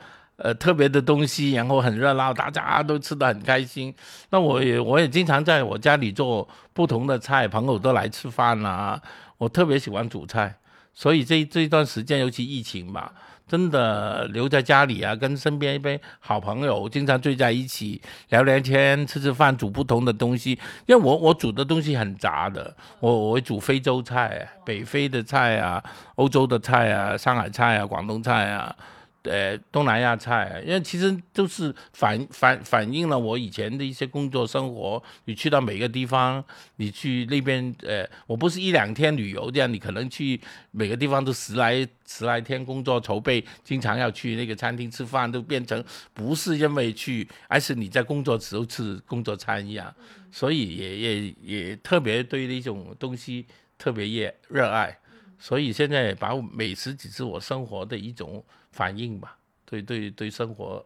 [0.44, 3.94] 呃，特别的东西，然后很热闹，大家都吃的很开心。
[4.32, 9.00] 那我也我也经常在我家里做不同的菜，朋友都来吃饭啊。
[9.38, 10.56] 我特别喜欢煮菜，
[10.96, 13.14] 所以这这一段时间，尤其疫情吧，
[13.48, 20.52] 真的留在家里啊，跟身边一杯好朋友经常聚在一起聊聊天、吃吃饭，煮不同的东西。
[20.88, 25.84] 因为我我煮的东西很杂的，我我煮非洲菜、北非的菜啊、
[26.16, 28.76] 欧洲的菜啊、上海菜啊、广东菜啊。
[29.24, 35.02] 呃，东南亚菜，因为其实都是反反反映了我以前的一些工作生活。
[35.26, 36.44] 你去到每个地方，
[36.78, 40.42] 你去那边，呃，我不是一两天旅游这样，你可能去
[40.72, 45.84] 每个地方都十来十来天工作筹备，经常要去那个餐厅吃饭，都变成
[46.16, 49.94] 不是因为去，而是你在工作时候吃工作餐一样。
[50.32, 53.46] 所以也也也特别对那种东西
[53.78, 54.98] 特别热热爱，
[55.38, 58.44] 所以现在把美食只是我生活的一种。
[58.72, 60.86] 反应吧，对对对，生活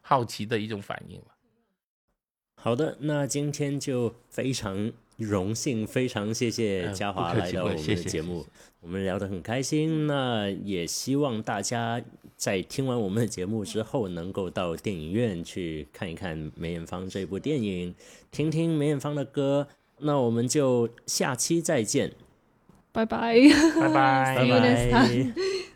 [0.00, 1.20] 好奇的一种反应
[2.54, 8.46] 好的，那今天就非常荣幸，非常谢谢嘉华来到我们的节目，
[8.80, 10.06] 我们聊得很开心。
[10.06, 12.02] 那也希望大家
[12.36, 17.94] 在听完我们的节目之后，能够到电影院去看一看梅艳芳这部电影，
[18.30, 19.68] 听听梅艳芳的歌。
[20.02, 22.12] 那我们就下期再见，
[22.92, 23.36] 拜拜，
[23.78, 25.69] 拜拜， 拜拜。